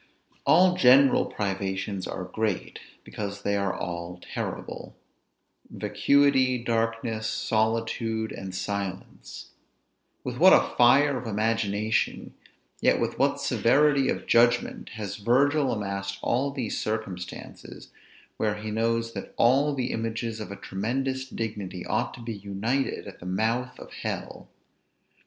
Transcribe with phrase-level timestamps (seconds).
[0.47, 4.95] ALL general privations are great, because they are all terrible;
[5.69, 9.51] vacuity, darkness, solitude, and silence.
[10.23, 12.33] With what a fire of imagination,
[12.79, 17.91] yet with what severity of judgment, has Virgil amassed all these circumstances,
[18.37, 23.05] where he knows that all the images of a tremendous dignity ought to be united
[23.05, 24.49] at the mouth of hell!